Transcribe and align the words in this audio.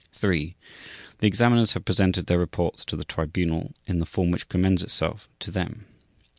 3. 0.13 0.55
The 1.19 1.27
examiners 1.27 1.73
have 1.73 1.85
presented 1.85 2.25
their 2.25 2.39
reports 2.39 2.83
to 2.85 2.95
the 2.97 3.05
Tribunal 3.05 3.75
in 3.85 3.99
the 3.99 4.07
form 4.07 4.31
which 4.31 4.49
commends 4.49 4.81
itself 4.81 5.29
to 5.41 5.51
them. 5.51 5.85